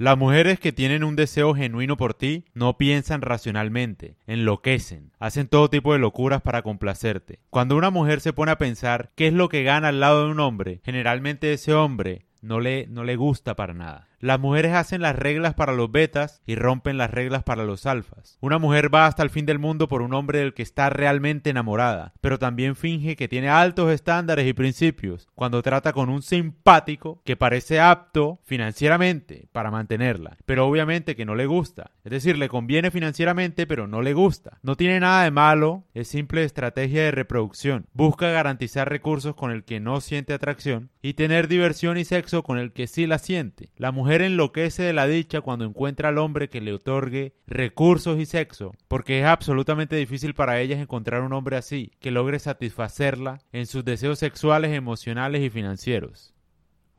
[0.00, 5.70] Las mujeres que tienen un deseo genuino por ti no piensan racionalmente, enloquecen, hacen todo
[5.70, 7.40] tipo de locuras para complacerte.
[7.50, 10.30] Cuando una mujer se pone a pensar qué es lo que gana al lado de
[10.30, 14.07] un hombre, generalmente ese hombre no le, no le gusta para nada.
[14.20, 18.36] Las mujeres hacen las reglas para los betas y rompen las reglas para los alfas.
[18.40, 21.50] Una mujer va hasta el fin del mundo por un hombre del que está realmente
[21.50, 27.22] enamorada, pero también finge que tiene altos estándares y principios cuando trata con un simpático
[27.24, 31.92] que parece apto financieramente para mantenerla, pero obviamente que no le gusta.
[32.02, 34.58] Es decir, le conviene financieramente, pero no le gusta.
[34.62, 37.86] No tiene nada de malo, es simple estrategia de reproducción.
[37.92, 42.58] Busca garantizar recursos con el que no siente atracción y tener diversión y sexo con
[42.58, 43.70] el que sí la siente.
[43.76, 48.18] La mujer mujer enloquece de la dicha cuando encuentra al hombre que le otorgue recursos
[48.18, 53.42] y sexo, porque es absolutamente difícil para ellas encontrar un hombre así, que logre satisfacerla
[53.52, 56.32] en sus deseos sexuales, emocionales y financieros.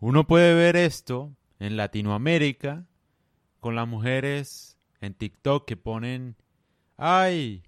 [0.00, 2.84] Uno puede ver esto en Latinoamérica
[3.58, 6.36] con las mujeres en TikTok que ponen,
[6.98, 7.62] ay,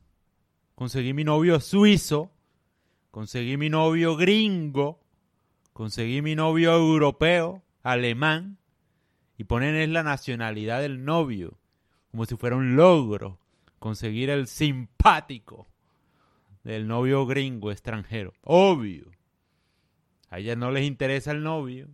[0.75, 2.31] conseguí mi novio suizo,
[3.11, 5.01] conseguí mi novio gringo,
[5.73, 8.60] conseguí mi novio europeo, alemán,
[9.41, 11.59] y ponen es la nacionalidad del novio,
[12.11, 13.39] como si fuera un logro
[13.79, 15.67] conseguir el simpático
[16.63, 18.35] del novio gringo extranjero.
[18.43, 19.11] Obvio.
[20.29, 21.89] A ellas no les interesa el novio.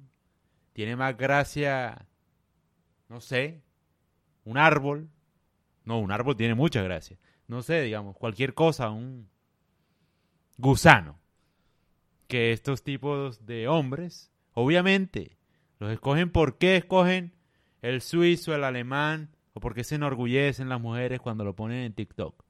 [0.73, 2.09] Tiene más gracia,
[3.09, 3.63] no sé,
[4.45, 5.09] un árbol.
[5.85, 7.17] No, un árbol tiene mucha gracia.
[7.47, 9.31] No sé, digamos, cualquier cosa, un
[10.59, 11.21] gusano.
[12.27, 15.39] Que estos tipos de hombres, obviamente,
[15.79, 16.33] los escogen.
[16.33, 17.36] ¿Por qué escogen
[17.89, 22.45] el suizo, el alemán, o porque se enorgullecen las mujeres cuando lo ponen en TikTok.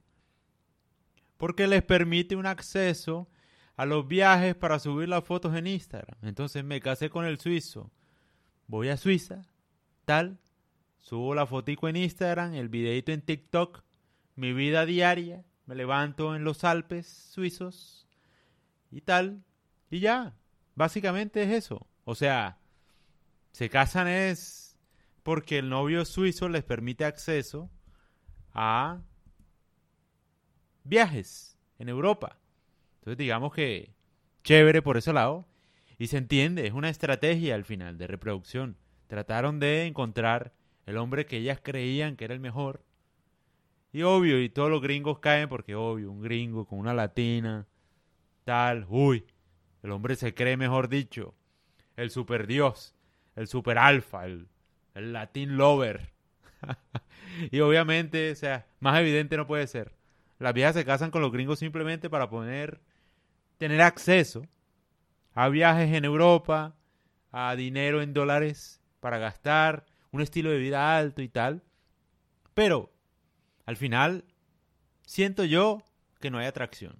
[1.37, 3.29] Porque les permite un acceso
[3.75, 6.17] a los viajes para subir las fotos en Instagram.
[6.23, 7.91] Entonces me casé con el suizo.
[8.65, 9.43] Voy a Suiza,
[10.03, 10.39] tal,
[10.97, 13.83] subo la fotico en Instagram, el videito en TikTok,
[14.35, 18.07] mi vida diaria, me levanto en los Alpes suizos
[18.91, 19.43] y tal,
[19.89, 20.35] y ya.
[20.75, 21.87] Básicamente es eso.
[22.03, 22.57] O sea,
[23.51, 24.66] se casan es
[25.27, 27.69] porque el novio suizo les permite acceso
[28.53, 29.01] a
[30.85, 32.39] viajes en Europa.
[32.99, 33.93] Entonces digamos que
[34.45, 35.45] chévere por ese lado.
[35.97, 38.77] Y se entiende, es una estrategia al final de reproducción.
[39.07, 40.53] Trataron de encontrar
[40.85, 42.85] el hombre que ellas creían que era el mejor.
[43.91, 47.67] Y obvio, y todos los gringos caen porque obvio, un gringo con una latina,
[48.45, 49.25] tal, uy,
[49.83, 51.35] el hombre se cree, mejor dicho,
[51.97, 52.95] el super dios,
[53.35, 54.47] el super alfa, el
[55.01, 56.13] Latin Lover.
[57.51, 59.95] y obviamente, o sea, más evidente no puede ser.
[60.39, 62.81] Las viejas se casan con los gringos simplemente para poder
[63.57, 64.45] tener acceso
[65.33, 66.75] a viajes en Europa,
[67.31, 71.63] a dinero en dólares para gastar, un estilo de vida alto y tal.
[72.53, 72.91] Pero,
[73.65, 74.25] al final,
[75.03, 75.83] siento yo
[76.19, 76.97] que no hay atracción.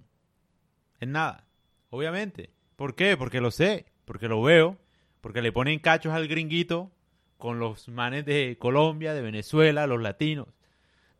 [0.99, 1.47] En nada.
[1.89, 2.53] Obviamente.
[2.75, 3.17] ¿Por qué?
[3.17, 4.77] Porque lo sé, porque lo veo,
[5.21, 6.91] porque le ponen cachos al gringuito
[7.37, 10.47] con los manes de Colombia, de Venezuela, los latinos,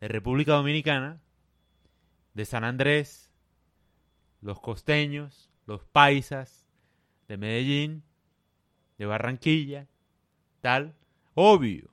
[0.00, 1.20] de República Dominicana,
[2.34, 3.30] de San Andrés,
[4.40, 6.66] los costeños, los paisas,
[7.28, 8.02] de Medellín,
[8.96, 9.86] de Barranquilla,
[10.60, 10.94] tal,
[11.34, 11.90] obvio.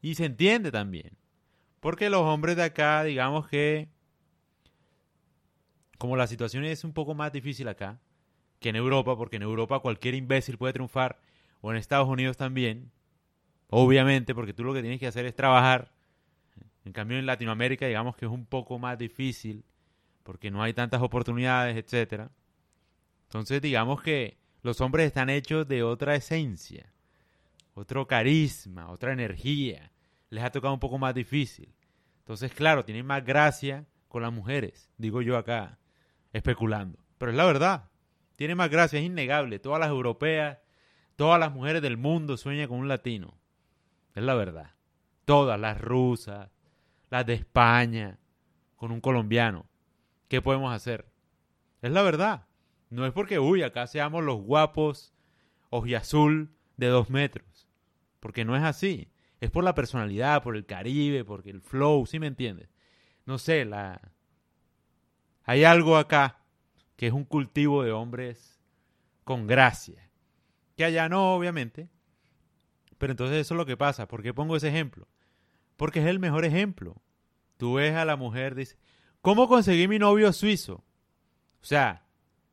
[0.00, 1.16] Y se entiende también.
[1.80, 3.88] Porque los hombres de acá, digamos que,
[5.96, 8.00] como la situación es un poco más difícil acá
[8.60, 11.20] que en Europa, porque en Europa cualquier imbécil puede triunfar,
[11.60, 12.90] o en Estados Unidos también,
[13.68, 15.92] Obviamente, porque tú lo que tienes que hacer es trabajar.
[16.84, 19.64] En cambio, en Latinoamérica, digamos que es un poco más difícil,
[20.22, 22.30] porque no hay tantas oportunidades, etcétera.
[23.24, 26.92] Entonces, digamos que los hombres están hechos de otra esencia,
[27.74, 29.92] otro carisma, otra energía.
[30.30, 31.74] Les ha tocado un poco más difícil.
[32.20, 35.78] Entonces, claro, tienen más gracia con las mujeres, digo yo acá,
[36.32, 36.98] especulando.
[37.18, 37.90] Pero es la verdad.
[38.36, 39.58] Tiene más gracia, es innegable.
[39.58, 40.58] Todas las europeas,
[41.16, 43.37] todas las mujeres del mundo sueñan con un latino.
[44.18, 44.74] Es la verdad.
[45.24, 46.50] Todas las rusas,
[47.08, 48.18] las de España,
[48.74, 49.70] con un colombiano.
[50.26, 51.08] ¿Qué podemos hacer?
[51.82, 52.48] Es la verdad.
[52.90, 55.14] No es porque, uy, acá seamos los guapos
[55.70, 57.68] ojiazul de dos metros.
[58.18, 59.12] Porque no es así.
[59.38, 62.68] Es por la personalidad, por el Caribe, porque el flow, ¿sí me entiendes?
[63.24, 64.00] No sé, la...
[65.44, 66.42] Hay algo acá
[66.96, 68.60] que es un cultivo de hombres
[69.22, 70.10] con gracia.
[70.76, 71.88] Que allá no, obviamente.
[72.98, 74.08] Pero entonces eso es lo que pasa.
[74.08, 75.08] ¿Por qué pongo ese ejemplo?
[75.76, 77.00] Porque es el mejor ejemplo.
[77.56, 78.76] Tú ves a la mujer, dice,
[79.20, 80.84] ¿cómo conseguí mi novio suizo?
[81.60, 82.04] O sea,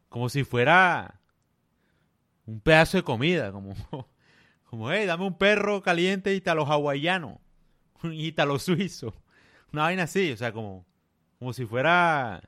[0.10, 1.20] como si fuera
[2.46, 3.76] un pedazo de comida, como,
[4.66, 7.40] Como, hey, dame un perro caliente ítalo hawaiano,
[8.04, 9.14] un ítalo suizo.
[9.72, 10.86] Una vaina así, o sea, como,
[11.40, 12.42] como si fuera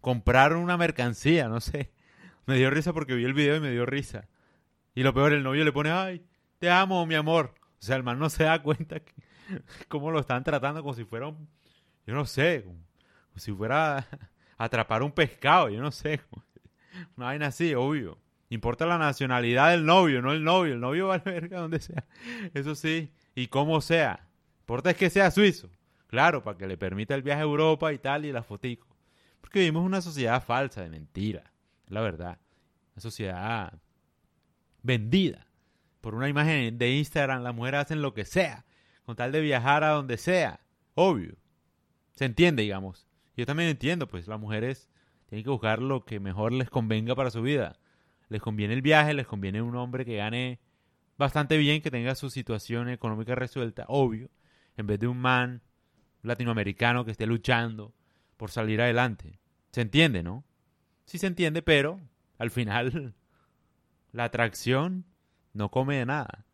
[0.00, 1.92] comprar una mercancía, no sé.
[2.46, 4.28] Me dio risa porque vi el video y me dio risa.
[4.94, 6.24] Y lo peor, el novio le pone, ay,
[6.62, 7.52] te amo, mi amor.
[7.80, 9.12] O sea, el man no se da cuenta que,
[9.88, 11.48] cómo lo están tratando como si fuera un,
[12.06, 12.78] yo no sé, como,
[13.34, 14.06] si fuera
[14.56, 16.20] atrapar un pescado, yo no sé.
[17.16, 18.16] Una vaina así, obvio.
[18.48, 20.74] Importa la nacionalidad del novio, no el novio.
[20.74, 22.04] El novio va a verga donde sea.
[22.54, 23.10] Eso sí.
[23.34, 24.28] Y cómo sea.
[24.60, 25.68] Importa es que sea suizo.
[26.06, 28.86] Claro, para que le permita el viaje a Europa y tal y la fotico.
[29.40, 31.50] Porque vivimos una sociedad falsa, de mentira.
[31.88, 32.38] La verdad.
[32.94, 33.72] Una sociedad
[34.80, 35.48] vendida.
[36.02, 38.66] Por una imagen de Instagram, las mujeres hacen lo que sea.
[39.04, 40.60] Con tal de viajar a donde sea.
[40.94, 41.36] Obvio.
[42.10, 43.08] Se entiende, digamos.
[43.38, 44.90] Yo también entiendo, pues las mujeres
[45.24, 47.78] tienen que buscar lo que mejor les convenga para su vida
[48.32, 50.58] les conviene el viaje, les conviene un hombre que gane
[51.18, 54.30] bastante bien, que tenga su situación económica resuelta, obvio,
[54.76, 55.62] en vez de un man
[56.22, 57.94] latinoamericano que esté luchando
[58.36, 59.38] por salir adelante.
[59.70, 60.44] Se entiende, ¿no?
[61.04, 62.00] Sí se entiende, pero
[62.38, 63.14] al final
[64.12, 65.04] la atracción
[65.52, 66.44] no come de nada.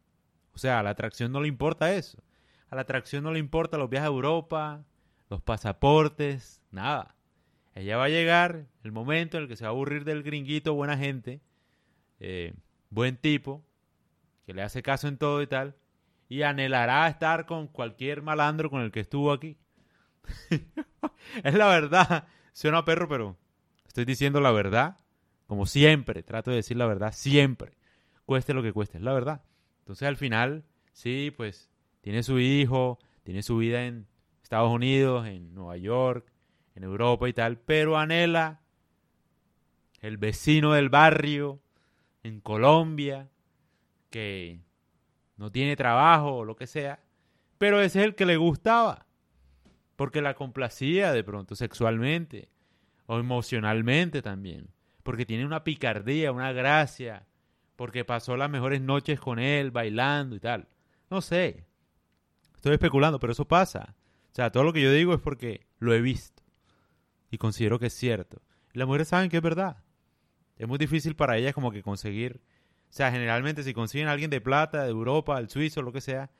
[0.52, 2.22] O sea, a la atracción no le importa eso.
[2.70, 4.84] A la atracción no le importa los viajes a Europa,
[5.30, 7.14] los pasaportes, nada.
[7.74, 10.74] Ella va a llegar el momento en el que se va a aburrir del gringuito
[10.74, 11.40] buena gente
[12.20, 12.54] eh,
[12.90, 13.64] buen tipo,
[14.46, 15.76] que le hace caso en todo y tal,
[16.28, 19.58] y anhelará estar con cualquier malandro con el que estuvo aquí.
[21.44, 22.26] es la verdad.
[22.52, 23.36] Suena perro, pero
[23.86, 24.98] estoy diciendo la verdad.
[25.46, 27.77] Como siempre, trato de decir la verdad siempre.
[28.28, 29.40] Cueste lo que cueste, es la verdad.
[29.78, 31.70] Entonces al final, sí, pues
[32.02, 34.06] tiene su hijo, tiene su vida en
[34.42, 36.30] Estados Unidos, en Nueva York,
[36.74, 38.60] en Europa y tal, pero anhela
[40.02, 41.62] el vecino del barrio,
[42.22, 43.30] en Colombia,
[44.10, 44.60] que
[45.38, 47.00] no tiene trabajo o lo que sea,
[47.56, 49.06] pero ese es el que le gustaba,
[49.96, 52.50] porque la complacía de pronto sexualmente
[53.06, 54.68] o emocionalmente también,
[55.02, 57.26] porque tiene una picardía, una gracia,
[57.78, 60.68] porque pasó las mejores noches con él bailando y tal.
[61.08, 61.64] No sé,
[62.56, 63.94] estoy especulando, pero eso pasa.
[64.32, 66.42] O sea, todo lo que yo digo es porque lo he visto
[67.30, 68.42] y considero que es cierto.
[68.74, 69.78] Y las mujeres saben que es verdad
[70.58, 72.40] es muy difícil para ellas como que conseguir,
[72.90, 76.00] o sea, generalmente si consiguen a alguien de plata, de Europa, el suizo, lo que
[76.00, 76.30] sea,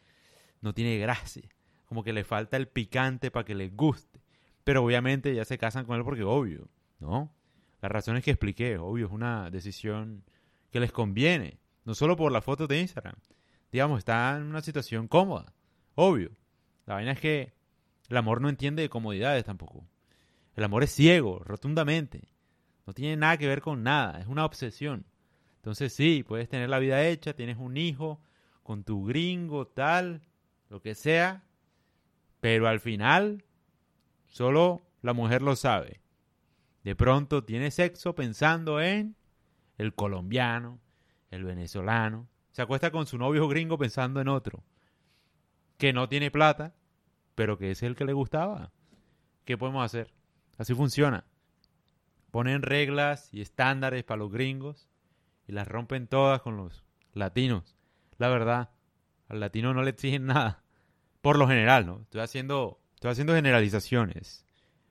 [0.61, 1.49] no tiene gracia,
[1.87, 4.21] como que le falta el picante para que les guste.
[4.65, 6.69] Pero obviamente ya se casan con él porque obvio,
[6.99, 7.33] ¿no?
[7.81, 10.25] Las razones que expliqué, obvio, es una decisión
[10.71, 13.17] que les conviene, no solo por la foto de Instagram.
[13.73, 15.53] Digamos, está en una situación cómoda,
[15.95, 16.31] obvio.
[16.87, 17.53] La vaina es que
[18.09, 19.87] el amor no entiende de comodidades tampoco.
[20.55, 22.29] El amor es ciego, rotundamente.
[22.87, 25.05] No tiene nada que ver con nada, es una obsesión.
[25.57, 28.21] Entonces sí, puedes tener la vida hecha, tienes un hijo
[28.63, 30.23] con tu gringo, tal,
[30.71, 31.45] lo que sea,
[32.41, 33.45] pero al final
[34.27, 36.01] solo la mujer lo sabe.
[36.85, 39.18] De pronto tiene sexo pensando en
[39.79, 40.79] el colombiano,
[41.31, 44.63] el venezolano, se acuesta con su novio gringo pensando en otro,
[45.79, 46.75] que no tiene plata,
[47.35, 48.73] pero que es el que le gustaba.
[49.45, 50.13] ¿Qué podemos hacer?
[50.59, 51.25] Así funciona
[52.31, 54.89] ponen reglas y estándares para los gringos
[55.47, 57.77] y las rompen todas con los latinos.
[58.19, 58.71] La verdad,
[59.29, 60.63] al latino no le exigen nada.
[61.21, 62.01] Por lo general, ¿no?
[62.03, 64.45] Estoy haciendo, estoy haciendo generalizaciones.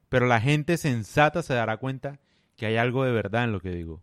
[0.10, 2.20] Pero la gente sensata se dará cuenta
[2.56, 4.02] que hay algo de verdad en lo que digo.